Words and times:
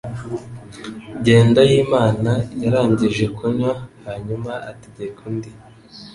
Jyendayimana 1.23 2.31
yarangije 2.61 3.25
kunywa, 3.37 3.71
hanyuma 4.05 4.51
ategeka 4.71 5.19
undi. 5.29 5.49